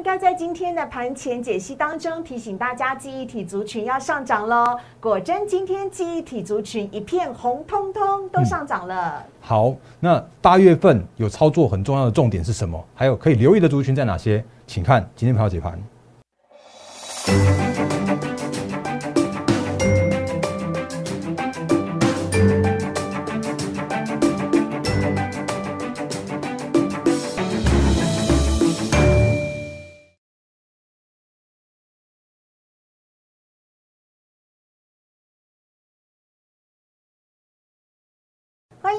[0.00, 4.74] 应该在今天的盘前解析当中提醒大家，记忆体族群要上涨喽。
[4.98, 9.22] 果真，今天记忆体族群一片红彤彤，都上涨了。
[9.42, 12.82] 好，那八月份有操作很重要的重点是什么？
[12.94, 14.42] 还有可以留意的族群在哪些？
[14.66, 15.78] 请看今天盘后解盘。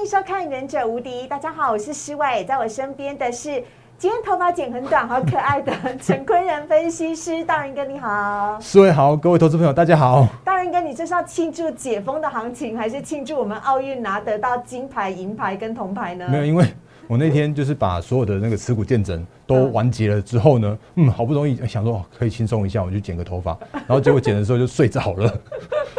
[0.02, 3.62] 迎收看《忍者无敌》，大家好，我是施伟，在我身边的是
[3.96, 10.26] 今天头发剪很短、好可爱的陈坤仁分析师，大人哥你好，四位好，各位投资朋友大家好。
[10.44, 16.26] 大人哥，你这是要庆祝解封的行情，还是庆祝我们奥运拿得到金牌、银牌跟铜牌呢？
[16.28, 16.66] 没有，因为
[17.06, 25.32] 我那天就是把所有的那个持股见证都完结了之后呢，嗯，好不容易想说可以轻松一下，我就剪个头发，然后结果剪的时候就睡着了。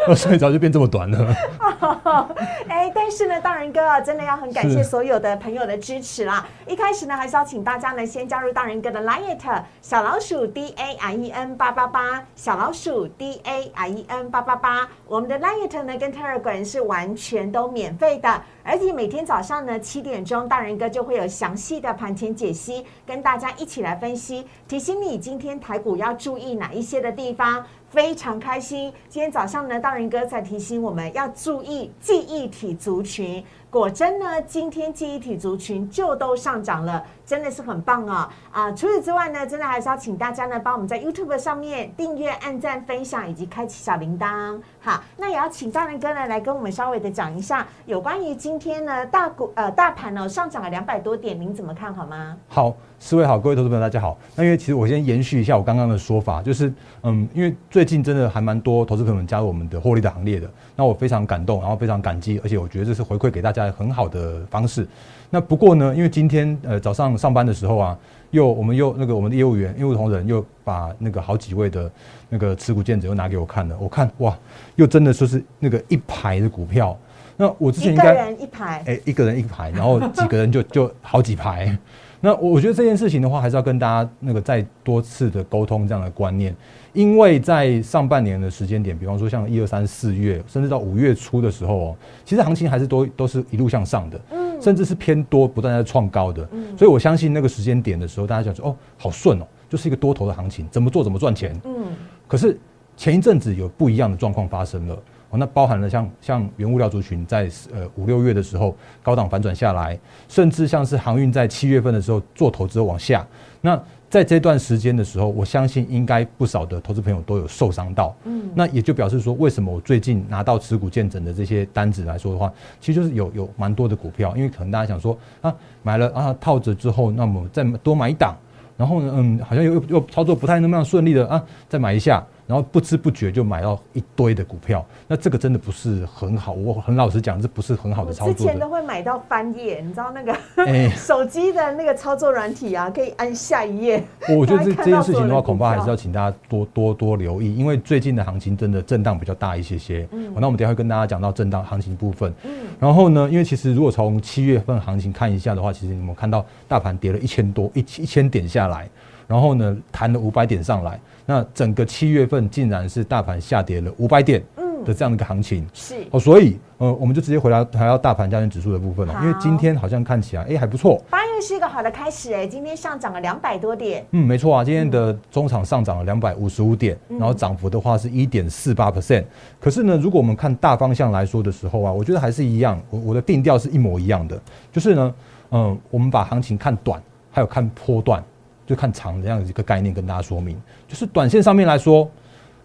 [0.15, 1.35] 睡着就变这么短了。
[2.67, 6.45] 哎，但是呢，大人哥啊，真的要很感谢所有的朋友的支持啦。
[6.67, 9.37] 一开始呢，还是要请大家呢先加入大人哥的 Line
[9.81, 14.87] 小老鼠 D A I E N 八八八，小老鼠 D A I E N 八八八。
[15.07, 27.65] 我们的 Line 呢跟 Telegram 是完全都免费的，而且每天早上呢七点钟，大人哥就会有详细的盘前解析，跟大家一起来分析，提醒你今天台股要注意哪一些的地方。
[27.93, 33.45] 非常开心，今天早上呢，道仁哥在提醒我们要注意记忆体族群。
[33.69, 38.27] 果真呢，今天记忆体族群就都上涨了，真的是很棒哦！
[38.51, 44.59] 啊，除此之外呢，真的还是要请大家呢，帮我们在 YouTube 上面订阅、按赞、分享以及开启小铃铛。
[44.79, 52.37] 好，那也要请大人哥呢来跟我们稍微的讲一下有关于今天呢大股呃大盘呢上涨了两百多点，您怎么看好吗？
[52.47, 54.17] 好，四位好，各位投资朋友大家好。
[54.35, 63.63] 那因为其实我先延续一下我刚刚的说法，就是嗯，因为最近真的还蛮多投资朋友们加入我们的获利的行列的，那我非常感动，然后非常感激，而且我觉得这是回馈给大家。
[63.71, 64.85] 很好的方式。
[65.33, 67.97] 那不过呢，因为今天呃早上上班的时候啊，
[68.29, 71.91] 又我们又那个我们的业务员业务同仁又把那个好几位的
[72.29, 73.75] 那个持股见证又拿给我看了。
[73.79, 74.37] 我看哇，
[74.75, 76.95] 又真的说是那个一排的股票。
[77.35, 81.75] 那我之前应该一个人一排哎一个人一排，然后几个人就 就好几排。
[82.21, 86.55] 那我我觉得这件事情的话，还是要跟大家那个再多次的沟通这样的观念。
[86.93, 101.87] 因为在上半年的时间点，比方说像一二三四月，甚至到五月初的时候哦，其实行情还是都都是一路向上的，嗯，甚至是偏多，不断在创高的，嗯，所以我相信那个时间点的时候，大家想说哦，好顺哦，就是一个多头的行情，怎么做怎么赚钱，嗯，
[102.27, 102.57] 可是
[102.95, 104.95] 前一阵子有不一样的状况发生了，
[105.29, 113.27] 哦，那包含了像像原物料族群在呃五六月的时候高档反转下来，甚至像是航运在七月份的时候做投资往下，
[113.61, 113.77] 那。
[114.13, 118.15] 在这段时间的时候，我相信应该不少的投资朋友都有受伤到。
[118.25, 125.51] 嗯，那也就表示说，为什么我最近拿到持股见证的这些单子来说的话，其实就是有有蛮多的股票，因为可能大家想说啊，
[125.81, 128.37] 买了啊套着之后，那么再多买一档，
[128.77, 132.23] 然后呢，嗯，好像又又操作不太那么样顺利的啊，再买一下。
[132.45, 136.51] 然后不知不觉就买到一堆的股票，那这个真的不是很好。
[136.53, 138.33] 我很老实讲，这不是很好的操作。
[138.33, 140.35] 之前都会买到翻页，你知道那个
[140.95, 144.03] 手机的那个操作软体啊，可以按下一页。
[144.29, 150.07] 我觉得这 这件事情的话，恐怕还是要请大家多多多留意，因为最近的行情真的震荡比较大一些些。
[150.11, 152.33] 嗯，那我们等下会跟大家讲到震荡行情部分。
[152.43, 158.89] 嗯，然后呢，因为其实如果从七月份行情看一下的话，其实你们看到大盘跌了一千多一一千点下来，
[159.27, 160.99] 然后呢弹了五百点上来。
[161.25, 164.43] 那整个七月份竟然是大盘下跌了五百点
[164.83, 165.95] 的这样的一个行情，是。
[166.11, 178.91] 哦，所以呃，我们就直接回来谈到大盘加权指数的部分了，因为今天好像看起来哎还不错，八月是一个好的开始哎，今天上涨了两百多点，嗯，没错啊，今天的中场上涨了两百五十五点，然后涨幅的话是一点四八。
[178.91, 179.23] percent，
[179.61, 184.37] 可是呢，如果我们看大方向来说的时候啊，我觉得还是一样，我我的定调是一模一样的，
[184.73, 185.15] 就是呢，
[185.51, 187.01] 嗯，我们把行情看短，
[187.31, 188.21] 还有看波段。
[188.65, 192.09] 就看长这样一个概念跟大家说明，就是短线上面来说，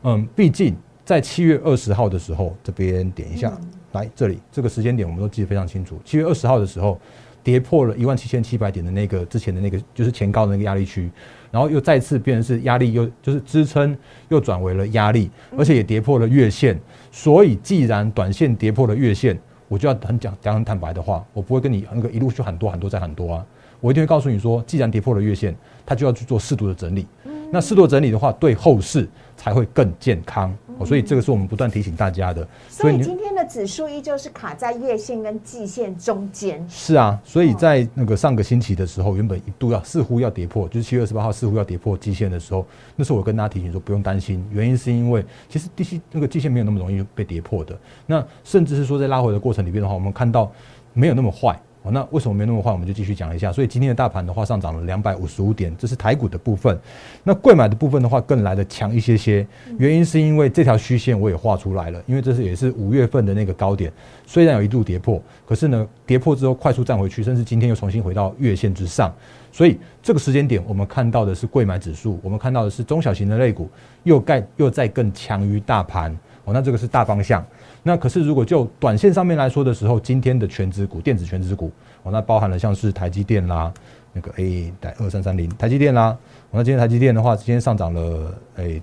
[0.02, 3.58] 嗯，毕竟在七月二十号的时候，这边点一下，
[3.92, 6.00] 来这里这个时间点我们都记得非常清楚。
[6.04, 7.00] 七月二十号的时候，
[7.42, 11.10] 跌破了一万七千七百点的那个之前的那个就是前高的那个压力区，
[11.50, 13.96] 然后又再次变成是压力，又就是支撑
[14.28, 16.78] 又转为了压力，而且也跌破了月线。
[17.10, 23.46] 所以既然短线跌破了月线，我就要很讲讲很坦白的话，我不会跟你那个一路去很多很多再很多啊。
[23.80, 25.56] 我一定会告诉你说，既然跌破了月线，
[25.88, 27.06] 它就要去做适度的整理。
[27.50, 30.54] 那适度整理的话，对后市才会更健康。
[30.76, 32.46] 哦，所以这个是我们不断提醒大家的。
[32.68, 36.64] 所以今天的指数依旧是卡在月线跟季线中间。
[36.68, 47.76] 是啊，所以在那个上个星期的时候，原本一度要似乎要跌破，就是七月二十八号似乎要跌破季线的时候，那时候我跟大家提醒说不用担心，原因是因为其实第七那个季线没有那么容易被跌破的。
[48.06, 50.52] 那甚至是说在拉回的过程里边的话，我们看到
[50.92, 51.58] 没有那么坏。
[51.90, 52.70] 那为什么没那么坏？
[52.70, 53.50] 我们就继续讲一下。
[53.50, 56.78] 所以今天的大盘的话上涨了两百五十五点，这是台股的部分。
[57.24, 59.46] 那贵买的部分的话更来的强一些些，
[59.78, 63.90] 原因是因为这条虚线我也画出来了，因为这是也是五月份的那个高点，
[64.26, 69.10] 虽然有一度跌破，可是呢跌破之后快速站回去，甚至今天又重新回到月线之上。
[69.50, 73.70] 所以这个时间点我们看到的是贵买指数，我们看到的是中小型的类股
[74.02, 76.16] 又盖又在更强于大盘。
[76.44, 77.44] 哦，那这个是大方向。
[77.88, 83.72] 那可是，如果就短线上面来说的时候，今天的全指股、电子全指股，哦，那包含了像是台积电啦，
[84.12, 86.14] 那个 A 带二三三零台积电啦，
[86.50, 88.82] 那今天台积电的话，今天上涨了诶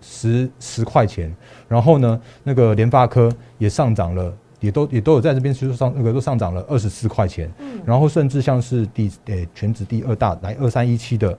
[0.00, 1.34] 十十块钱，
[1.66, 3.28] 然后呢，那个联发科
[3.58, 11.36] 也上涨了，也都也都有在这边其实上那个都上涨了二十四块钱，嗯，然后甚至像是第诶全指第二大来二三一七的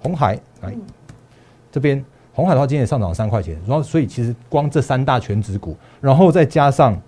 [0.00, 0.74] 红海来
[1.70, 2.04] 这边。
[2.32, 7.00] 红海的话，今天也上涨三块钱，然后所以其实光这三大全指股，然后再加上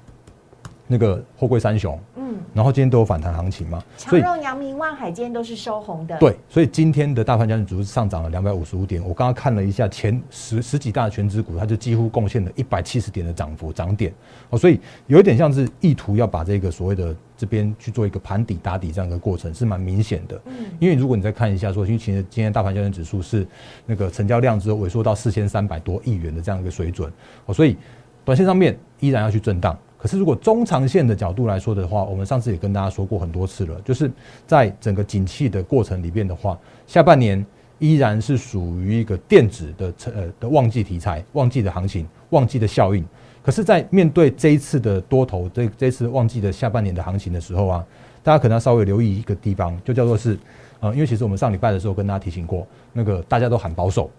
[0.87, 1.99] 那个货柜三雄。
[2.17, 6.17] 嗯然后今天都有反弹行情嘛，长荣、阳明、万海今天都是收红的。
[6.19, 9.03] 对，所以今天的大盘交易指数上涨了两百五十五点。
[9.03, 14.13] 我刚刚看了一下前十十几大全指股，它就几乎贡献了一百七十点的涨幅涨点。
[14.51, 20.41] 哦，所以有一点像是意图要把这个所谓的这边去做一个盘底打底这样的过程，是蛮明显的。
[20.47, 23.47] 嗯，因为如果你再看一下说，因为其实今天大盘交易指数是
[23.85, 27.13] 那个成交量之后萎缩到四千三百多亿元的这样一个水准。
[27.45, 27.77] 哦，所以
[28.25, 29.79] 短线上面依然要去震荡。
[29.99, 34.11] 可是，如果中长线的角度来说的话，我们上次也跟大家说过很多次了，就是
[34.47, 37.45] 在整个景气的过程里边的话，下半年
[37.79, 43.05] 依然是属于一个电子的呃的旺季题材、旺季的行情、旺季的效应。
[43.45, 47.85] 可是，在面对这一次的多头这这次旺季的下半年的行情的时候啊，
[48.23, 50.39] 大家可能要稍微留意一个地方，就叫做是
[50.81, 54.11] 呃，因为其实我们上礼拜的时候跟大家提醒过，那个大家都喊保守。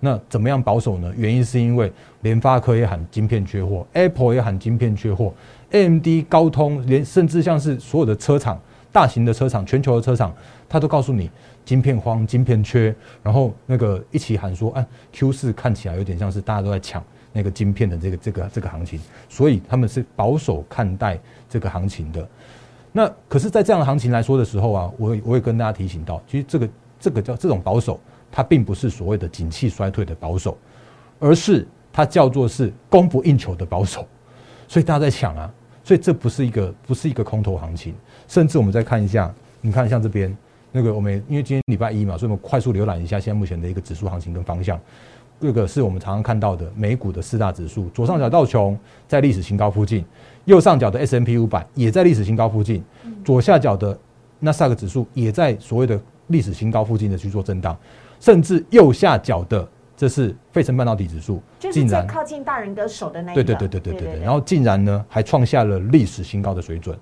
[0.00, 1.10] 那怎么样保守呢？
[1.16, 1.90] 原因是因为
[2.20, 5.32] 联发科也喊晶片缺货，Apple 也喊晶片缺货
[5.70, 8.60] ，AMD、高通连甚至像是所有的车厂、
[8.92, 10.30] 大型的车厂、全球的车厂，
[10.68, 11.30] 他都告诉你
[11.64, 17.02] 晶片荒、晶片缺，然后那个一起喊说，哎，Q 四看起来有点像是大家都在抢
[17.34, 18.98] 那个晶片的这个这个这个行情，
[19.28, 21.20] 所以他们是保守看待
[21.50, 22.26] 这个行情的。
[22.92, 28.00] 那可是，在这样的行情来说的时候啊，我我也跟大家提醒到，其实这个这个叫这种保守。
[28.36, 30.58] 它并不是所谓的景气衰退的保守，
[31.20, 34.04] 而是它叫做是供不应求的保守，
[34.66, 35.54] 所以大家在抢啊，
[35.84, 37.94] 所以这不是一个不是一个空头行情，
[38.26, 40.36] 甚至我们再看一下，你看像这边
[40.72, 44.80] 那个我们因为今天礼拜一嘛，所以我们快速浏览一下现在目前的一个指数行情跟方向，
[45.44, 50.02] 这个是我们常常看到的美股的四大指数，左上角道琼在历史新高附近，
[50.46, 52.82] 右上角的 S M P 五百也在历史新高附近，
[53.22, 53.94] 左下角的
[54.40, 57.76] 纳斯达克指数也在所谓的历史新高附近的去做震荡。
[58.18, 66.98] 甚至右下角的，这是费城半导体指数，竟然靠近大人哥手的那一对对对对对对对，然后竟然呢还创下了历史新高的水准，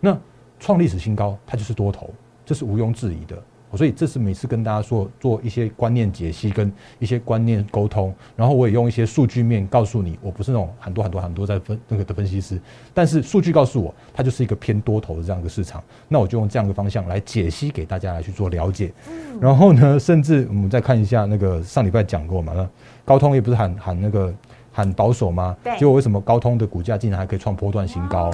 [0.00, 0.18] 那
[0.58, 2.08] 创历史新高，它就是多头，
[2.46, 3.36] 这是毋庸置疑的。
[3.76, 12.60] 所以这是每次跟大家说做一些观念解析跟一些观念沟通，然后我也用一些数据面告诉你，我不是那种很多很多很多在分那个的分析师，
[12.92, 18.92] 但是数据告诉我，它就是一个偏多头的这样一个市场，那我就用这样的方向来解析给大家来去做了解。
[19.40, 22.68] 然后呢，甚至我们再看一下那个上礼拜讲过嘛，那
[23.04, 24.34] 高通也不是喊喊那个
[24.70, 25.56] 喊保守吗？
[25.64, 25.78] 对。
[25.78, 28.30] 结果为什么高通的股价竟然还可以创波段新高？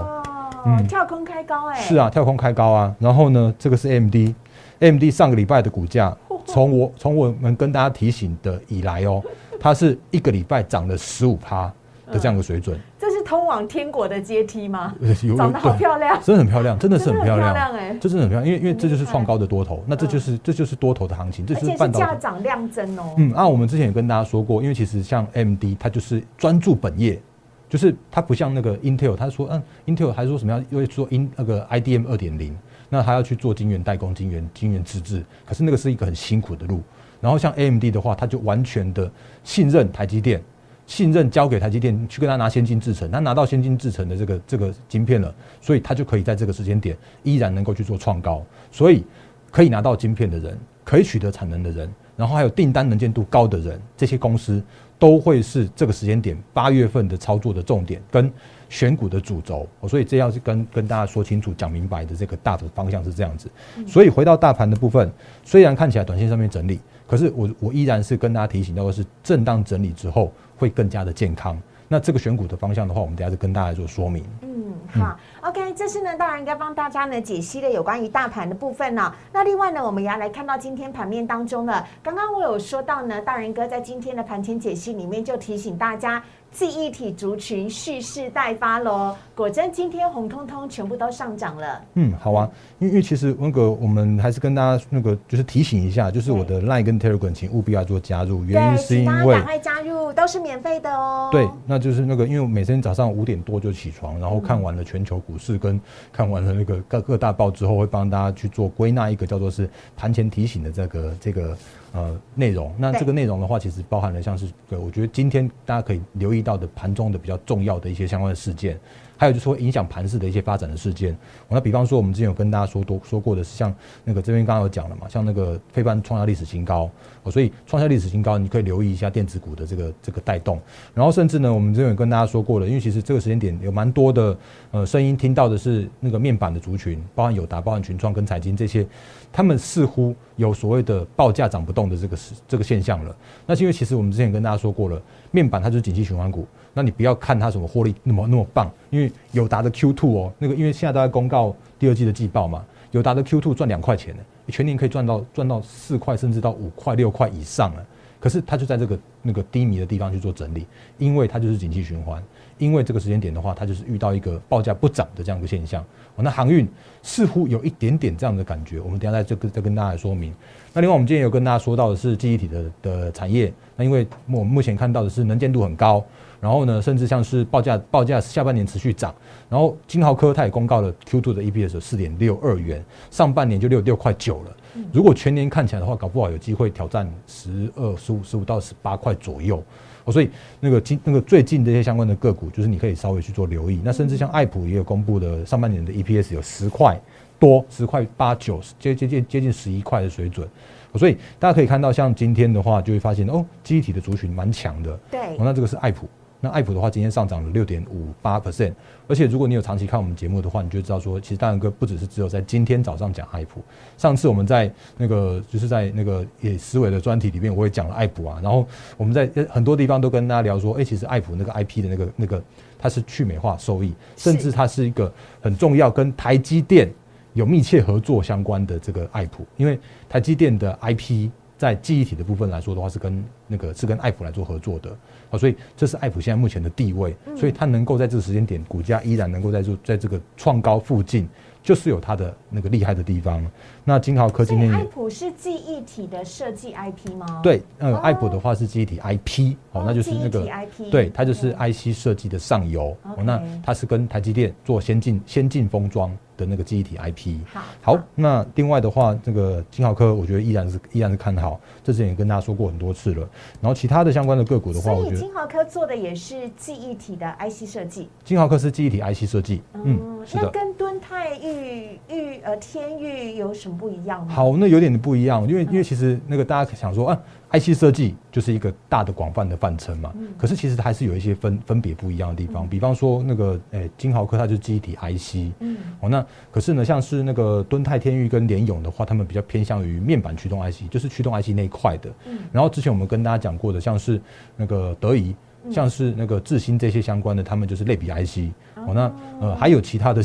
[0.68, 1.80] 嗯，跳空开高哎。
[1.80, 2.94] 是啊，跳空开高啊。
[2.98, 4.34] 然后呢，这个是 AMD。
[4.80, 9.20] AMD 上个礼拜的股价， 从我从我们跟大家提醒的以来哦，
[9.58, 11.72] 它是一个礼拜涨了十五趴
[12.12, 12.78] 的这样的水准。
[12.96, 14.94] 这是通往天国的阶梯吗？
[15.37, 17.54] 长得好漂亮，真的很漂亮，真的是很漂亮。
[17.75, 23.14] 哎，这真的很漂亮，因为因为这就是创高的多头，那这就是这就是多头的行情，这就是半导体价涨量增哦。
[23.16, 27.20] 嗯，那，我们之前也跟大家说过，因为其实像 AMD 它就是专注本业，
[27.68, 32.56] 就是它不像那个 Intel，他说嗯，Intel 还说什么要又做 In 那个 IDM 二点零。
[32.90, 36.80] 那他要去做晶圆代工、晶圆、晶圆自制，可是那个是一个很辛苦的路。
[37.20, 39.12] 然后像 AMD 的话，他就完全的
[39.44, 40.42] 信任台积电，
[40.87, 48.42] 信任交给台积电去跟他拿先进制程，他拿到先进制程的这个这个晶片了，所以他就可以在这个时间点依然能够去做创高。
[48.72, 49.04] 所以
[49.50, 54.64] 可以拿到晶片的人，可以取得产能的人，然后还有订单能见度高的人，这些公司
[54.98, 58.32] 都会是这个时间点八月份的操作的重点跟。
[58.70, 63.48] 选股的主轴，所以这要是跟跟大家说清楚、讲明白的这个大的方向是这样子。
[63.86, 65.10] 所以回到大盘的部分，
[65.42, 71.58] 虽然看起来短线上面整理，可是我我依然是跟大家提醒到的是，震荡整理之后会更加的健康。
[71.88, 74.23] 那这个选股的方向的话，我们等下就跟大家做说明。
[74.42, 79.12] 嗯，好，OK，这次呢，当然应该帮大家呢解析的有关于大盘的部分呢。
[79.33, 86.23] 那另外呢，我们也要来看到今天盘面当中呢，刚刚我有说到呢，大人哥在今天的盘前解析里面就提醒大家。
[86.50, 89.14] 记忆体族群蓄势待发喽！
[89.34, 91.80] 果真今天红彤彤全部都上涨了。
[91.94, 101.28] 嗯，好啊，因为因为其实那个我们还是跟大家那个就是提醒一下，就是我的 Line 跟 Telegram 请务必要做加入，原因是因为赶快加入都是免费的哦。
[101.30, 105.80] 对，那就是那个因为我每天早上五点多就起床，然后看完了全球股市跟
[106.12, 111.56] 看完了那个各各大报之后，会帮大家去做归纳一个叫做是盘前提醒的这个这个。
[111.92, 112.75] 呃，内容。
[112.78, 118.78] 那这个内容的话，其实包含了像是，呃，我觉得今天大家可以留意到的盘中的比较重要的一些相关的事件，
[119.18, 121.14] 还有就是说影响盘势的一些发展的事件。
[121.48, 126.88] 那比方说，我们之前有跟大家说多说过的是，像那个这边刚刚有讲了嘛，像那个非半创下历史新高，
[127.25, 130.60] 哦，所以创下历史新高，你可以留意一下电子股的这个这个带动。
[130.94, 134.37] 然后甚至呢，我们之前有跟大家说过了，因为其实这个时间点有蛮多的
[134.70, 138.87] 呃声音听到的是那个面板的族群，包含友达、包含群创跟财经这些。
[139.30, 143.14] 他们似乎有所谓的报价涨不动的这个这个现象了。
[143.46, 146.46] 那是因为其实我们之前跟大家说过了，面板它就是景气循环股。
[146.78, 157.85] 那你不要看它什么获利那么那么棒，因为友达的 Q two 哦，那个因为现在都在公告第二季的季报嘛，友达的 Q two 赚两块钱呢，全年可以赚到赚到四块甚至到五块六块以上了。
[158.20, 160.66] 可是它就在这个那个低迷的地方去做整理，
[160.99, 162.23] 因为它就是景气循环。
[162.58, 165.80] 因为这个时间点的话，它就是遇到一个报价不涨的这样一个现象。
[166.16, 166.66] 哦那航运
[167.00, 170.35] 似乎有一点点这样的感觉，我们等下再这个再跟大家来说明。
[170.73, 176.04] 那另外我们今天有跟大家说到的是记忆体的的产业，那因为我们目前看到的是能见度很高，
[176.40, 179.14] 然后呢，甚至像是报价报价下半年持续涨，
[179.49, 184.57] 然后金豪科它也公告了 Q2 的 EPS 四点六二元，上半年就六六块九了。
[184.92, 189.62] 如果全年看起来的话，搞不好有机会挑战十二十五十五到十八块左右。
[190.11, 193.80] 所以那个今那个最近这些相关的个股，就是你可以稍微去做留意。
[193.85, 196.99] 那甚至像爱普也有公布的上半年的 EPS 有十块
[197.38, 200.49] 多，十块八九，接接近接近十一块的水准。
[200.95, 204.99] 所以大家可以看到，像今天的话，就会发现哦，机体的族群蛮强的。
[205.11, 206.09] 对，那这个是爱普。
[206.40, 208.38] 那爱普的话，今天上涨了六点五八。
[208.38, 208.73] percent，
[209.09, 213.61] 而且如果你有长期看我们节目的话，你就知道说，其实大仁哥不只是只有在今天早上讲爱普，
[213.97, 218.64] 上次我们在那个就是在那个也思维的专题里面，我也讲了爱普啊，然后
[218.97, 222.42] 我们在很多地方都跟大家聊说，哎，其实爱普那个 IP 的那个那个
[222.78, 226.88] 它是去美化收益，甚至它是一个很重要跟台积电
[227.35, 229.76] 有密切合作相关的这个爱普，因为
[230.09, 231.28] 台积电的 IP。
[231.59, 234.97] 在记忆体的部分来说的话，是跟那个是跟爱普来做合作的，
[235.30, 241.28] 啊，所以这是爱普现在目前的地位，所以它能够在这个时间点，股价依然能够在这在这个创高附近。
[241.61, 243.44] 就是有它的那个厉害的地方。
[243.85, 247.40] 那金豪科今天，爱普是记忆体的设计 IP 吗？
[247.42, 252.97] 对，呃，爱普的话是记忆体 IP，哦，那就是那个 IP，对，它就是 IC 设计的上游。
[253.02, 257.37] 哦，那它是跟台积电做先进先进封装的那个记忆体 IP。
[257.52, 263.28] 好，好，那另外的话，这个金豪科我觉得依然是依然是看好，这之前也跟大家说过很多次了。
[263.61, 268.09] 然后其他的相关的个股的话，我觉得金豪科做的也是记忆体的 IC 设计。
[268.25, 271.59] 金豪科是记忆体 IC 设计，嗯，是的，跟敦泰玉。
[271.59, 274.33] 玉玉呃天玉有什么不一样吗？
[274.33, 277.21] 好，那有点不一样，因为因为其实那个大家想说啊
[277.52, 280.12] ，IC 设计就是一个大的广泛的范畴嘛。
[280.36, 282.68] 可是其实还是有一些分分别不一样的地方。
[282.68, 292.10] 比方说那个诶金豪科它就是记忆体 IC，嗯，哦那可是呢像是那个敦泰天域跟联咏的话，他们比较偏向于面板驱动 IC，就是驱动 IC 那一块的。
[292.26, 294.20] 嗯，然后之前我们跟大家讲过的，像是
[294.56, 295.34] 那个德仪。
[295.72, 298.54] 像是那个智新这些相关的，他们就是类比 IC
[298.88, 298.95] 哦。
[298.95, 300.23] 那呃还有其他的，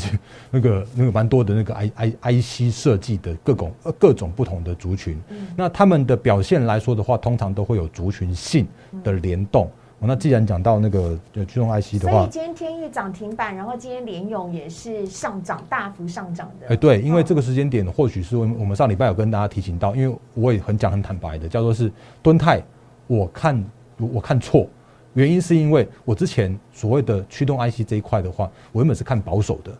[0.50, 5.20] 那个那个蛮多的那个 I I I C 设计的各种呃各种不同的族群。
[5.56, 8.66] 那他们的表现来说的话，通常都会有族群性
[9.02, 9.70] 的联动。
[10.06, 16.66] 那既然讲到那个呃驱动 IC 的话，所以今天天域涨停板，然后今天联勇也是上涨大幅上涨的。
[16.68, 21.90] 哎，对，因为这个时间点或许是我们我们上礼拜有跟大家提醒到，因为我也很讲很坦白的，叫做是
[22.22, 22.62] 敦泰，
[23.06, 23.64] 我看
[23.96, 24.68] 我看错。
[25.14, 29.72] 原因是因为我之前所谓的驱动 IC 这一块的话，我原本是看保守的，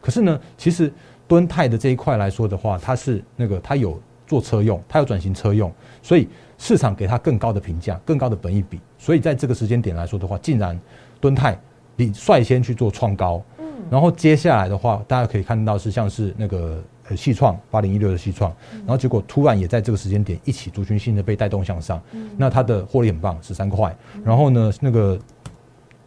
[0.00, 0.92] 可是呢，其实
[1.26, 6.28] 敦泰的这一块来说的话，它是那个它有做车用，它有转型车用，所以
[6.58, 10.78] 市场给它更高的评价，更高的本益比，所以在这个时间点来说的话，竟然
[11.20, 11.58] 敦泰
[11.96, 16.82] 你率先去做创高，嗯，然后接下来的话，大家可以看到是像是那个。
[17.16, 22.00] 细创八零一六的细创，然后结果突然也在这个时间点一起族群性的被带动向上，
[22.36, 23.94] 那它的获利很棒，十三块。
[24.24, 25.18] 然后呢，那个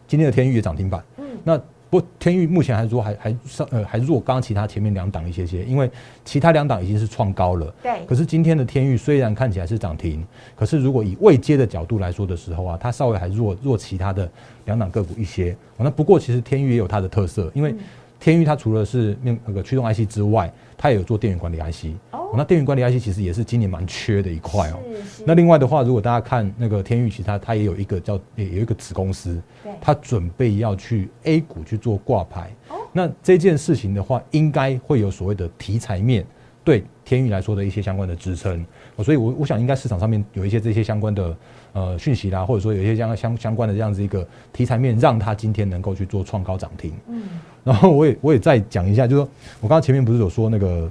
[0.07, 1.03] 今天的天域也涨停板，
[1.43, 1.57] 那
[1.89, 5.87] 不过天域目前还弱，还还上呃还弱，刚刚其他前面两档一些些，因为
[6.25, 7.71] 其他两档已经是创高了。
[7.83, 8.03] 对。
[8.07, 14.27] 可是今天的天域虽然看起来是涨停，可是如果以未接的角度来说的时候啊，它稍微还弱弱其他的
[14.65, 15.55] 两档个股一些。
[15.77, 17.75] 那不过其实天域也有它的特色，因为
[18.23, 21.87] 天域它除了是那那个驱动 IC 之外，它也有做电源管理 IC。
[22.11, 22.31] 哦。
[22.37, 24.79] 那电源管理 IC 其实也是今年蛮缺的一块哦。
[25.25, 29.41] 那另外的话，如果大家看那个天域，其实它它也有一个叫也有一个子公司，
[29.81, 32.49] 它准备要去 A 股去做挂牌。
[32.69, 36.25] 哦那这件事情的话，应该会有所谓的题材面
[36.63, 38.65] 对天域来说的一些相关的支撑。
[39.03, 41.37] 所以，我我想应该市场上面有一些这些相关的
[41.73, 46.93] 呃讯息啦，或者说有一些相相相关的这样子一个题材面，让它今天能够去做创高涨停。
[47.09, 47.23] 嗯。
[47.65, 49.29] 然后我也我也再讲一下，就是说
[49.61, 50.89] 我刚刚前面不是有说那个。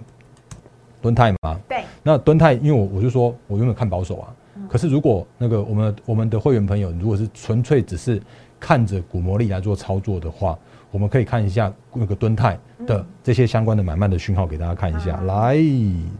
[1.02, 4.32] 敦泰吗，对，那敦泰，因为我我就说我原本看保守啊，
[4.68, 8.22] 可是如果那个我们我们的会员朋友，如果是纯粹只是
[8.60, 10.56] 看着股魔力来做操作的话，
[10.92, 15.20] 我们可以看一下那个敦泰的这些相关的买卖的讯号给大家看一下。
[15.22, 15.56] 来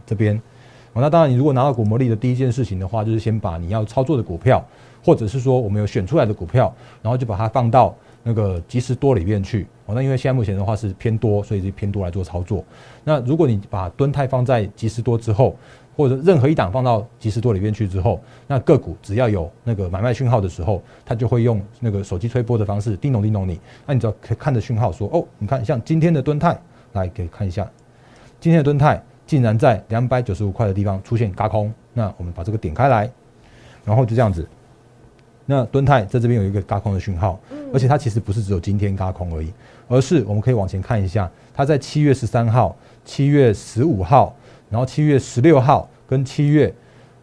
[0.05, 0.37] 这边，
[0.93, 4.61] 那当然你如果拿到股魔力的第一件事情的话，就是先把你要操作的股票，
[5.01, 7.95] 或者是说我们有选出来的股票，然后就把它放到。
[8.23, 12.63] 那个及时多里面去哦，那因为现在目前的话是偏多，所以就偏多来做操作。
[13.03, 15.55] 那如果你把吨泰放在及时多之后，
[15.95, 23.59] 或者任何一档放到及时多里面去之后，那个股只要有那个买卖讯号的时候，它就会用那个手机推波的方式叮咚叮咚你。
[23.85, 26.57] 那你只要可以看着讯号说哦，你看像今天的吨泰，
[26.93, 27.69] 来给看一下，
[28.39, 33.11] 今天的吨泰竟然在两百九十五块的地方出现嘎空，那我们把这个点开来，
[33.83, 34.47] 然后就这样子。
[35.45, 37.39] 那敦泰在这边有一个嘎空的讯号，
[37.73, 39.51] 而且它其实不是只有今天嘎空而已，
[39.87, 44.33] 而是我们可以往前看一下，它在七月十三号、七月十五号，
[44.69, 46.73] 然后七月十六号跟七月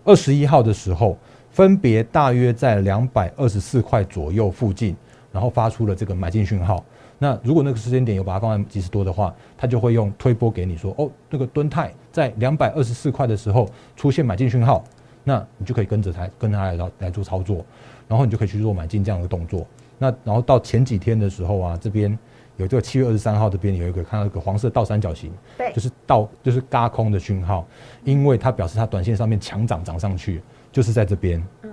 [0.04, 1.16] 二十一号的时候，
[1.50, 4.94] 分别大约在两百二十四块左右附近，
[5.32, 6.84] 然后发出了这个买进讯号。
[7.18, 14.82] 那如果那个时间点有把它放在几十多的话，它就会用推波给你说，哦，那个敦泰在两百二十四块的时候出现买进讯号，
[15.24, 17.64] 那你就可以跟着它跟它来来做操作。
[18.10, 19.64] 然后你就可以去做买进这样的动作。
[19.96, 22.18] 那然后到前几天的时候啊，这边
[22.56, 27.64] 有这个七月二十三号这边有一个看到一个黄色倒三角形，对，就是倒就是嘎空的讯号，
[28.02, 31.70] 因为它表示它短线上面强涨涨上去，就是在这边，嗯，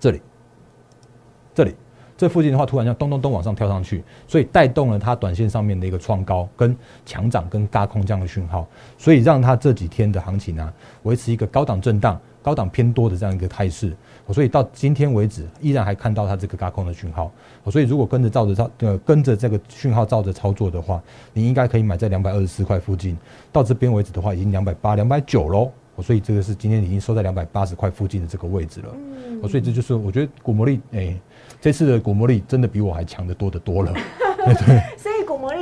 [0.00, 0.22] 这里，
[1.54, 1.74] 这里。
[2.16, 8.64] 这附近的话，突然要咚咚咚往上跳上去，所以带动了它短线上面的一个创高跟强涨跟嘎空这样的讯号，
[8.96, 13.96] 所以让它这几天的行情呢维持一个高档震荡、高档偏多的这样一个态势。
[14.32, 17.30] 所以到今天为止，依然还看到它这个高空的讯号。
[17.70, 23.16] 所以如果跟着照着操，呃，跟着这个讯号照着操作的话，你应该可以买在两百二十四块附近。
[23.52, 25.70] 到这边为止的话，已经两百八、两百九喽。
[26.02, 28.88] 所以这个是今天已经收在两百八十块附近的这个位置了。
[28.94, 29.48] 嗯。
[29.48, 31.14] 所以这就是我觉得古魔力，哎，
[31.60, 33.92] 这次的古魔力真的比我还强得多得多了。
[34.44, 35.13] 对。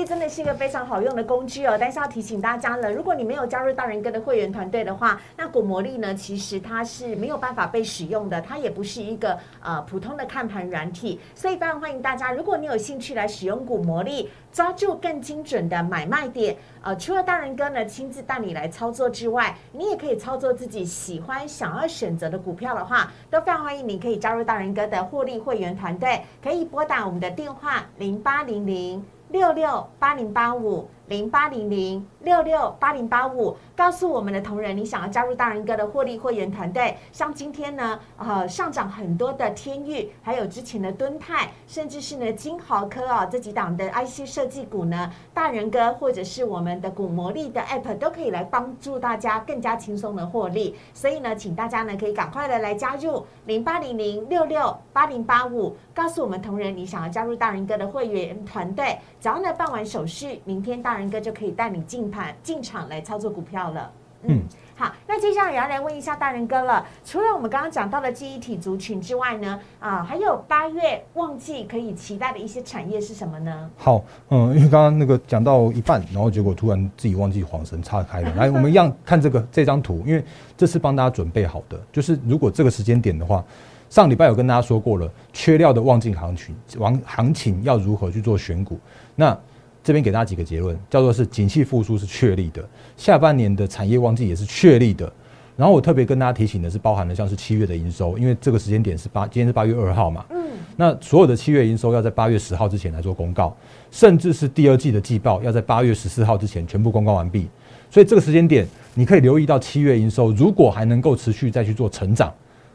[0.04, 29.04] 真的是一个非常好用的工具哦，但是要提醒大家了，如果你没有加入大人哥的会员团队的话，那股魔力呢，其实它是没有办法被使用的，它也不是一个呃普通的看盘软体，所以非常欢迎大家，如果你有兴趣来使用股魔力，抓住更精准的买卖点，呃，除了大人哥呢亲自带你来操作之外，你也可以操作自己喜欢想要选择的股票的话，都非常欢迎你可以加入大人哥的获利会员团队，可以拨打我们的电话零八零零。
[29.32, 33.54] 六六八零八五零八零零六六八零八五。
[33.76, 50.76] 告诉我们的同仁，你想要加入大人哥的获利会员团队，像今天呢，呃，上涨很多的天域，还有之前的敦泰，甚至是呢金豪科啊这几档的 IC 设计股呢，大人哥或者是我们的股魔力的 App 都可以来帮助大家更加轻松的获利。
[50.94, 63.62] 所以呢，请大家呢可以赶快的来加入零八零零六六八零八五，告诉我们同仁你想要加入大人哥的会员团队，只要呢办完手续，明天大人哥就可以带你进盘进场来操作股票。
[63.62, 63.90] 了，
[64.24, 64.42] 嗯，
[64.76, 66.84] 好，那接下来也要来问一下大人哥了。
[67.04, 73.70] 除了我们刚刚讲到的记忆体族群之外呢，啊，还有八月旺季可以期待的一些产业是什么呢？
[73.76, 78.32] 好，嗯，因为刚刚那个讲到一半，然后结果突然自己忘记晃神岔开了。
[78.36, 80.24] 来，我们一样看这个这张图，因为
[80.56, 83.44] 这是帮大家准备好的，就是如果这个时间点的话，
[83.90, 88.78] 上礼拜有跟大家说过了，缺料的旺季行情，往行情要如何去做选股，
[89.14, 89.38] 那。
[89.82, 92.62] 这边给大家几个结论，叫做是景气复苏是确立的，
[92.96, 95.12] 下半年的产业旺季也是确立的。
[95.54, 100.24] 然后我特别跟大家提醒的是，包含了像是七月的营收，因为这个时间点是八，今天是八月二号嘛。
[100.30, 100.40] 嗯。
[100.76, 103.54] 那所有的七月营收要在八月十号之前来做公告，
[103.90, 107.48] 甚至是第二季的季报要在八月十四号之前全部公告完毕。
[107.90, 112.32] 所以这个时间点，你可以留意到七月营收如果还能够持续再去做成长，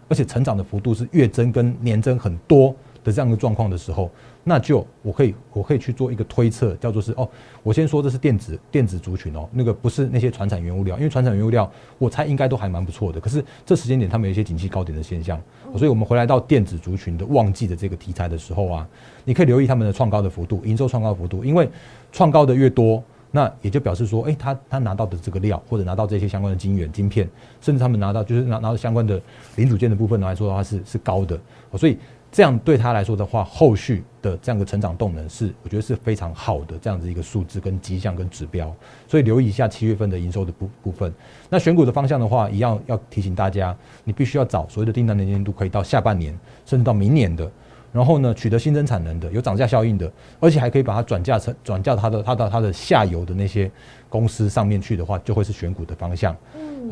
[0.08, 2.74] 而且成长的幅度是月增跟年增很多。
[3.08, 4.12] 的这样一个状况的时候，
[4.44, 7.28] 那就我可以我可以去做一个推测，叫做是哦，
[7.64, 15.42] 我先说这是电子电子族群哦，那个不是那些传产原物料，因为传产原物料我猜应该都还蛮不错的，可是这时间点他们有一些景气高点的现象，
[15.78, 18.88] 所以我们回来到电子族群的旺季的这个题材的时候啊，
[19.24, 21.70] 你可以留意他们的创高的幅度，营收创高幅度，因为
[22.12, 23.02] 创高的越多。
[23.30, 29.22] 那也就表示说，哎，他他拿到的这个料，或者拿到这些相关的晶圆、晶片，甚至他们拿到就是拿拿到相关的
[29.58, 31.38] 零组件的部分来说的话，是是高的。
[31.78, 31.98] 所以
[32.32, 38.76] 这样对他来说的话，后续的这样的成长动能是，我觉得是非常好的这样子一个数字跟迹象跟指标。
[39.08, 41.12] 所以留意一下七月份的营收的部部分。
[41.50, 47.50] 那选股的方向的话，一样要提醒大家，你必须要找所谓的订单能见度可以到下半年，甚至到明年的。
[47.94, 53.72] 然后呢，取得新增产能的，有涨价效应的，而且还可以把它转嫁成转嫁它的它的它的下游的那些
[54.10, 56.36] 公司上面去的话，就会是选股的方向。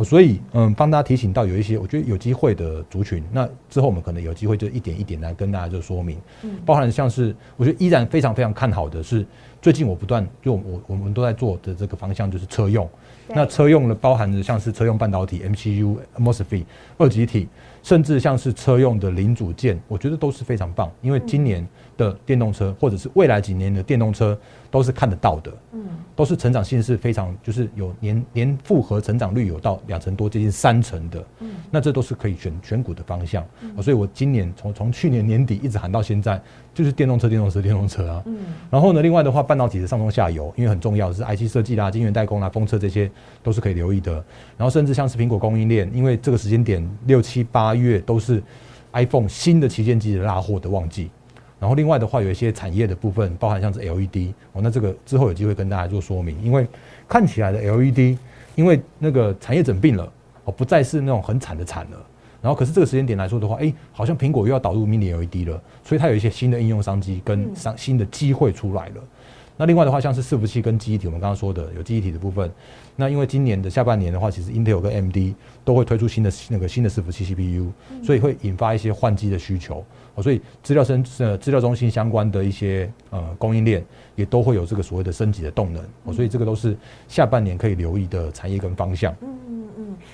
[0.03, 6.17] 所以嗯，帮大家提醒到有一些我觉得有机会的族群，那之后我们可能有机会就一点一点来跟大家就说明。
[6.43, 9.25] 嗯，包含像是我觉得依然非常非常看好的是，
[9.62, 12.89] 最近我不断就我我们都在做的这个方向就是车用。
[13.27, 16.63] 那车用呢，包含着像是车用半导体、MCU、MOSFET、
[16.97, 17.47] 二极体，
[17.81, 20.91] 甚至像是车用的零组件，我觉得都是非常棒。
[21.01, 24.38] 因为今年的电动车，或者是未来几年的电动车，
[24.69, 33.43] 都是看得到的，嗯，都是成长性是非常，就是有年年复合成长率有到两成多，接近三成的，嗯，那这都是可以选选股的方向。
[33.81, 36.41] 所以我今年从从去年年底一直喊到现在。
[36.75, 38.21] 就是电动车、电动车、电动车啊。
[38.25, 38.38] 嗯。
[38.69, 43.10] 然后呢，另外的话，半导体的上中下游，因为很重要，是 IC 设计啦、晶圆代工啦、封测这些
[43.41, 44.12] 都是可以留意的。
[44.58, 48.43] 然后甚至像是苹果供应链，因为这个时间点六七八月都是
[48.91, 51.10] iPhone 新的旗舰机的拉货的旺季。
[51.65, 56.39] 然后另外的话，有一些产业的部分，包含像是 LED 哦，那这个之后有机会跟大家做说明。
[56.43, 56.67] 因为
[57.08, 58.15] 看起来的 LED，
[58.54, 60.08] 因为那个产业整病了
[60.43, 61.97] 哦，不再是那种很惨的惨了。
[62.39, 69.04] 然后，可是这个时间点来说的话，哎，好像苹果又要导入 Mini LED 了，所以它有一些新的应用商机跟商新的机会出来了。
[69.58, 72.51] 那另外的话，像是伺服器跟记忆体，我们刚刚说的有记忆体的部分。
[72.95, 75.17] 那因为今年的下半年的话，其实 Intel 跟 AMD
[75.63, 77.71] 都会推出新的那个新的伺服器 CPU，
[78.03, 79.84] 所以会引发一些换机的需求。
[80.21, 83.84] 所以资料生呃资料中心相关的一些呃供应链
[84.15, 86.13] 也都会有这个所谓的升级的动能。
[86.13, 86.77] 所以这个都是
[87.08, 89.13] 下半年可以留意的产业跟方向。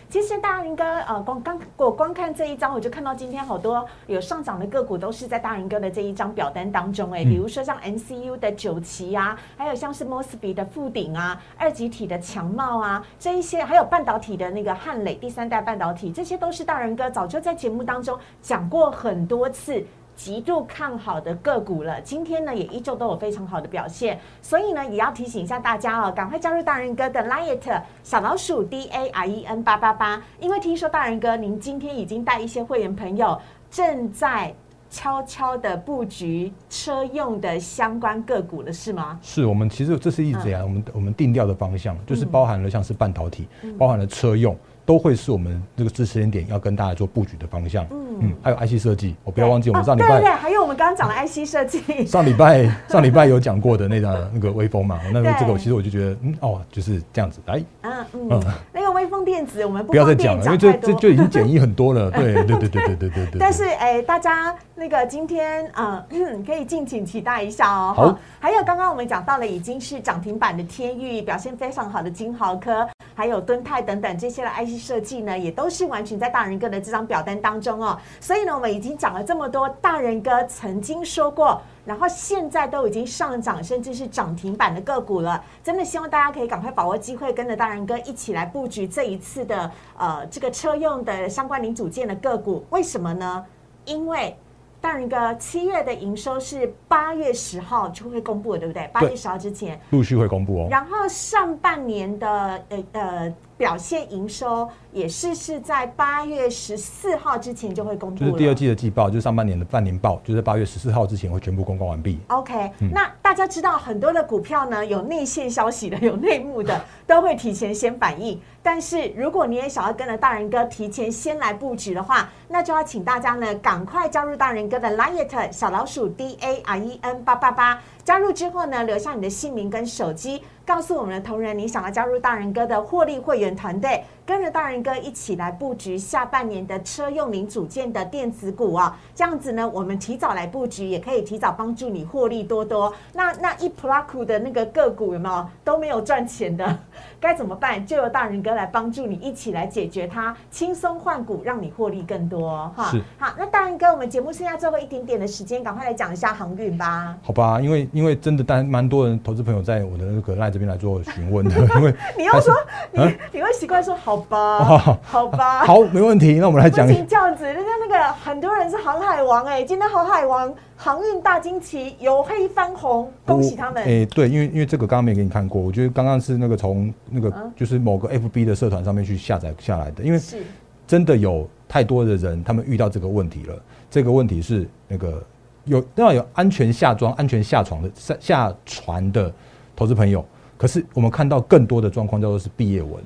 [0.10, 19.84] 其实大林哥，呃，光刚我光看这一张，我就看到今天好多有上涨的个股都是在大林哥的这一张表单当中，哎，比如说像 NCU 的九旗啊，还有像是 Mosby 的富鼎啊，二级体的强茂啊，这一些，还有半导体的那个汉磊第三代半导体，这些都是大人哥早就在节目当中讲过很多次。
[20.14, 33.40] 极度看好的个股了，今天呢也依旧都有非常好的表现，所以呢也要提醒一下大家哦，赶快加入大人哥的 Liet 小老鼠 D A R E N 八八八，因为听说大人哥您今天已经带一些会员朋友
[33.72, 34.54] 正在
[34.92, 39.18] 悄悄的布局车用的相关个股了，是吗？
[39.24, 43.48] 是我们其实这是一直以来我们我们定调的方向，就是包含了像是半导体，
[43.80, 44.56] 包含了车用。
[44.84, 47.86] 都会是我们这个支持点要跟大家做布局的方向。
[47.92, 48.11] 嗯，
[48.42, 51.82] 还有 IC 设计，我不要忘记我们上礼拜对对，还有我们刚刚讲的 IC 设计。
[52.06, 57.64] 上礼拜上礼拜有讲过的那个那个微风嘛，那个这个其实我就觉得，嗯哦，就是这样子来。
[57.82, 62.12] 嗯嗯，那个微风电子我们不要再讲了，因为这这就已经简易很多了。
[62.12, 63.40] 对对对对对对对对。
[63.40, 66.06] 但是哎，大家那个今天啊，
[66.46, 67.94] 可以敬请期待一下哦。
[67.96, 72.88] 好，还有刚刚我们讲到了已经是涨停板的天域，表现非常好的金豪科。
[73.14, 77.96] 还有敦泰等等这些的 IC 设计呢，也都是完全在大人哥的这张表单当中哦。
[78.20, 85.44] 所以呢，我们已经讲了这么多，大人哥曾经说过，然后现在都已经上涨，甚至是涨停板的个股了。
[85.64, 92.66] 真的希望大家可以赶快把握机会，跟着大人哥一起来布局这一次的呃这个车用的相关零组件的个股。
[92.70, 93.46] 为什么呢？
[93.86, 94.38] 因为
[94.80, 98.88] 大人哥七月的营收是八月十号就会公布的，对不对？
[98.94, 100.68] 八月十号之前陆续会公布哦。
[100.70, 102.28] 然后上半年的
[102.70, 104.68] 呃呃表现营收。
[104.92, 112.20] 也是是在八月十四号之前就会公布，就是第二季的季报，就是上半年的半年报，就在八月十四号之前会全部公告完毕。
[112.28, 118.38] OK，那大家知道很多的股票呢，有内线消息的，有内幕的， 都会提前先反应。
[118.62, 127.82] 但是如果你也想要跟着大人哥提前先来布局的话，那就要请大家呢赶快加入大人哥的 Liet 小老鼠 D A R E N 八八八。
[128.04, 134.04] 加入之后呢，留下你的姓名跟手机，告诉我们的同仁你想要加入大人哥的获利会员团队。
[134.32, 142.94] 跟着大人哥一起来布局下半年的车用零组件的电子股啊，这样子呢，我们提早来布局，也可以提早帮助你获利多多。
[143.12, 146.80] 那那一普拉库的那个个股有没有都没有赚钱的？
[147.20, 147.86] 该怎么办？
[147.86, 152.94] 就由大人哥来帮助你，一起来解决它，轻松换股，让你获利更多哈。
[153.20, 157.14] 好，那大人哥，我们节目剩下最后一点点的时间，赶快来讲一下航运吧。
[157.22, 162.56] 好吧，因为因为真的，但蛮多人投资朋友在我的那个赖这边来做询问的，因为 你要说
[162.94, 166.36] 你你会习惯说好吧，好吧， 好，没问题。
[166.36, 170.54] 那我们来讲，这样子，人家那个很多人是航海王哎，今天航海王。
[170.84, 173.84] 航运大惊奇，由黑翻红，恭喜他们！
[173.84, 180.42] 哎，对，因为因为这个刚刚没给你看过，我觉得刚刚是那个从那个就是某个 FB 的社团上面去下载下来的，因为是
[180.88, 183.56] 真的有太多的人，他们遇到这个问题了。
[183.92, 185.24] 这个问题是那个
[185.66, 189.32] 有要有安全下装、安全下床的下下船的
[189.76, 190.26] 投资朋友，
[190.58, 192.98] 可是我们看到更多的状况叫做是毕业文哦，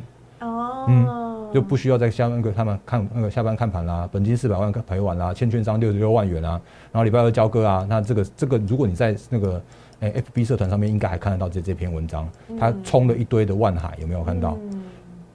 [0.88, 1.26] 嗯。
[1.54, 6.60] 就不需要再下那个他们看那个下班看盘啦，本金四百万赔完啦，欠券商六十六万元啊，
[6.92, 9.62] 然后礼拜二交割啊，那这个这个如果你在那个
[10.02, 14.58] 诶 FB 社团上面应该还看得到这这篇文章，他冲了一堆的万海有没有看到？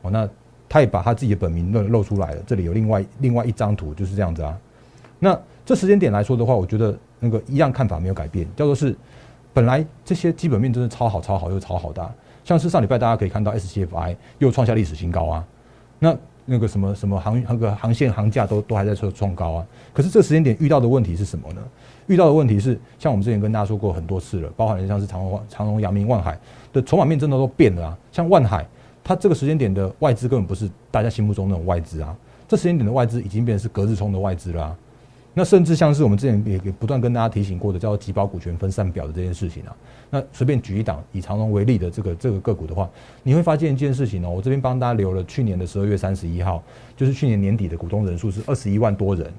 [0.03, 0.29] 哦，那
[0.69, 4.55] 他也把他自己的本名露露出来了，这里有另外另外一张图就是这样子啊。
[5.19, 8.95] 那这时间点来说的话，我觉得那个一样看法没有改变，叫做是
[9.55, 12.15] 本来这些基本面真的超好超好又超好的，
[12.51, 15.47] 像是上礼拜大家可以看到 SCFI 又创下历史新高啊。
[16.01, 21.63] 那那个什么什么航那个航线航价都都还在创创高啊，可是这个时间点遇到的问题是什么呢？
[22.09, 26.37] 遇到的问题是，像我们之前跟大家说过很多次了，包含像是长荣、长荣、阳明、万海
[26.73, 27.99] 的筹码面真的都变了啊。
[28.11, 28.67] 像万海，
[29.05, 32.17] 它这个时间点的外资根本不是大家心目中那种外资啊，
[32.49, 34.77] 这时间点的外资已经变成是隔日冲的外资了。
[35.33, 39.77] 那甚至像是我们之前也也不断跟大家提醒过的，叫做集保股权分散表的这件事情啊。
[40.11, 42.91] 那随便举一档以长荣为例的这个这个个股的话，
[43.23, 44.31] 你会发现一件事情哦。
[44.31, 46.61] 我这边帮大家留了去年的十二月三十一号，
[46.97, 49.33] 就是去年年底的股东人数是二十一万多人。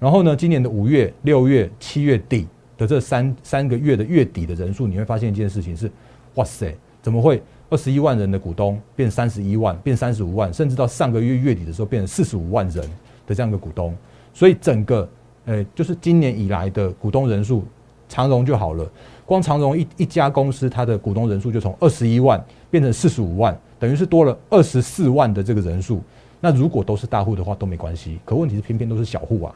[0.00, 5.90] 然后呢，今年的五月、六月、七月底的这三三个月的月底的人数，你会发现一件事情是：
[6.36, 12.82] 哇塞，怎么会二十一万人的股东变三十一万，变三十五万，甚至到上个月月底的时候变成四十五万人
[13.26, 13.94] 的这样一个股东？
[14.32, 15.06] 所以整个
[15.48, 17.64] 呃，就是今年以来的股东人数，
[18.06, 18.86] 长荣就好了。
[19.24, 26.02] 光长荣一一家公司，它的股东人数就从二十一万变成四十五万，等于是多了二十四万的这个人数。
[26.38, 29.54] 那如果都是大户的话都没关系，可问题是偏偏都是小户啊。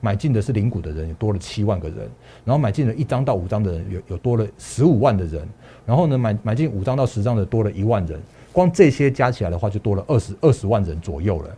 [0.00, 1.98] 买进的是零股的人，也多了七万个人，
[2.42, 5.46] 然后买进了一张到五张的人，有有多了十五万的人，
[5.84, 8.18] 然后呢买买进五张到十张的多了一万人，
[8.52, 11.56] 光这些加起来的话，就多了二十二十万人左右了。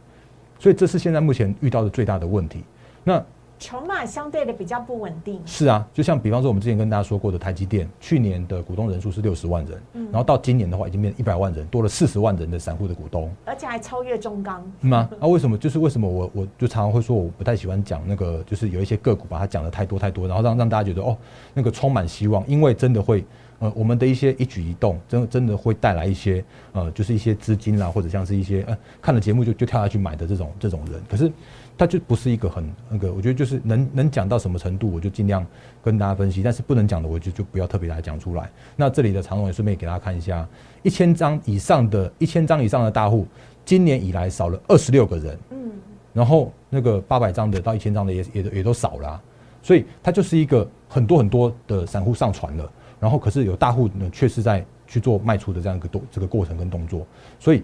[0.59, 2.65] 所以这是现在目前遇到的最大的问题。
[3.05, 3.25] 那
[3.59, 5.41] 筹码相对的比较不稳定。
[5.45, 14.65] 是啊，就像比方说我们之前跟大家说过的台积电，去年的股东人数是六十万人，然后到今年的话已经变一百万人，多了四十万人的散户的股东，而且还超越中钢。
[14.81, 15.09] 吗？
[15.21, 15.57] 啊，为什么？
[15.59, 21.17] 就是为什么我我就常常会说我不太喜欢讲那个，就是有一些个股把它讲的太多太多，然后让让大家觉得哦，
[21.53, 23.25] 那个充满希望，因为真的会
[23.59, 31.31] 呃，我们的一些一举一动，真真的会带来一些呃，就是一些资金啦，或者像是一些呃看了节目就就跳下去买的这种这种人，可是。
[31.79, 35.47] 它就不是一个很那个，我觉得就是能能讲到什么程度，我就尽量
[35.81, 36.43] 跟大家分析。
[36.43, 38.51] 但是不能讲的，我就就不要特别来讲出来。
[38.75, 40.47] 那这里的长龙也顺便给大家看一下，
[40.83, 43.29] 一千张以上的一千张以上的大户，
[43.65, 45.39] 今年以来少了二十六个人。
[45.51, 45.71] 嗯，
[46.13, 49.23] 然后那个八百张的到一千张的也也也都少了，
[49.63, 57.07] 所以它就是一个很多很多的散户上传了，然后可是有大户呢，却是在去做卖出的这样一个动这个过程跟动作，
[57.39, 57.63] 所以。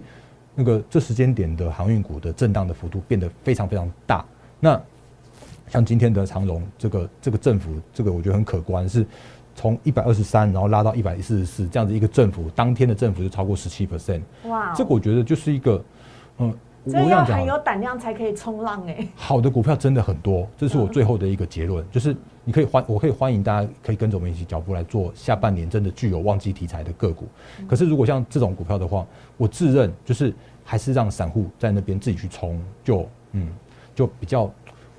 [0.55, 4.25] 那个这时间点的航运股的震荡的幅度变得非常非常大。
[4.59, 4.81] 那
[5.67, 9.05] 像今天的长荣，这个这个振幅，这个我觉得很可观，是
[9.55, 14.21] 从一百二十三，然后拉到一百四十四，这样子一个振幅，当天的振幅就超过十七 percent。
[14.45, 14.73] 哇！
[14.73, 15.83] 这个我觉得就是一个，
[16.37, 16.53] 嗯，
[16.89, 19.07] 这要很有胆量才可以冲浪哎。
[19.15, 22.15] 好的股票真的很多，这是我最后的一个结论，就是。
[22.47, 27.25] 你可以欢，我可以欢迎大家可以跟着我们一起脚步来做下半年真的具有旺季题材的个股。
[27.67, 29.03] 可是如果像这种股票的话，
[29.35, 30.31] 我自认就是
[30.63, 33.47] 还是让散户在那边自己去冲，就嗯，
[33.95, 34.43] 就比较，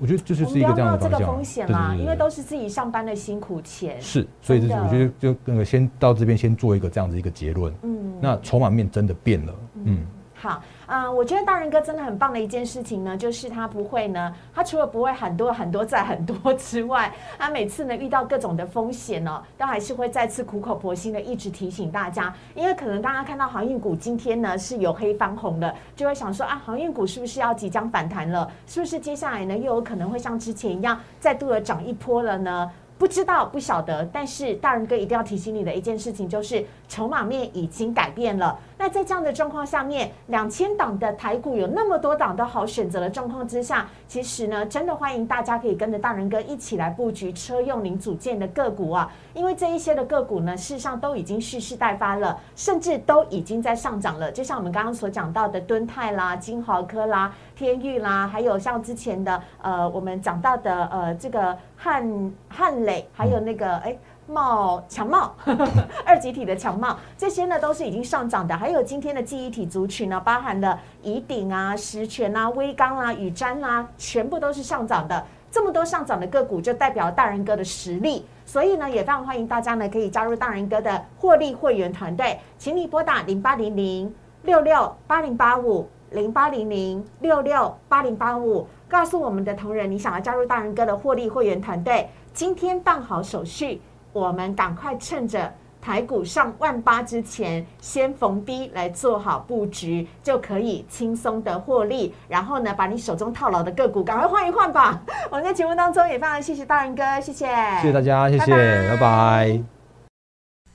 [0.00, 1.34] 我觉得就是是一个这样的方向。
[1.36, 4.02] 风险嘛，因为都是自己上班的辛苦钱。
[4.02, 7.72] 是，所以就是我觉得就那个先到这边先做一个这样子一个结论。
[7.82, 9.54] 嗯，那筹码面真的变了。
[9.84, 10.60] 嗯，好。
[10.86, 28.48] 啊，我觉得大人哥真的很棒的一件事情呢，就是他不会呢，他除了不会很多很多再很多之外，他每次呢遇到各种的风险呢，都还是会再次苦口婆心的一直提醒大家，因为可能大家看到航运股今天呢是有黑翻红的，就会想说啊，航运股是不是要即将反弹了？
[28.66, 32.70] 是不是接下来呢又有可能会像之前一样再度的涨一波了呢？
[32.98, 38.58] 不知道不晓得，但是大人哥一定要提醒你的一件事情，就是筹码面已经改变了。
[38.78, 54.32] 那在这样的状况下面，两千档的台股有那么多档的好选择的状况之下，其实呢，真的欢迎大家可以跟着大人哥一起来布局车用零组件的个股啊，因为这一些的个股呢，事实上都已经蓄势待发了，甚至都已经在上涨了。
[54.32, 63.96] 就像我们刚刚所讲到的敦泰啦、金豪科啦、天域啦，还有像之前的呃，我们讲到的呃，这个汉汉磊，还有那个哎。
[64.28, 65.32] 茂强茂
[66.04, 68.56] 二级体的强茂，这些呢都是已经上涨的。
[68.56, 75.24] 还有今天的记忆体族群呢，包含了乙鼎啊、石泉啊、威刚啊、宇瞻啊，全部都是上涨的。
[75.48, 78.26] 这么多上涨的个股，就代表大人哥的实力。
[78.44, 93.80] 所以呢，也非常欢迎大家呢可以加入大人哥的获利会员团队，请你拨打零八零零六六八零八五零八零零六六八零八五，告诉我们的同仁你想要加入大人哥的获利会员团队，今天办好手续。
[94.12, 102.14] 我们赶快趁着台股上万八之前，先逢低来做好布局，就可以轻松的获利。
[102.26, 105.02] 然后呢，把你手中套牢的个股赶快换一换吧。
[105.30, 107.46] 我们在节目当中也非常谢谢大人哥，谢谢，
[107.82, 109.60] 谢谢大家，谢谢，拜拜。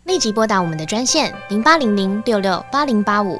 [0.04, 3.40] 立即拨打我们的专线零八零零六六八零八五。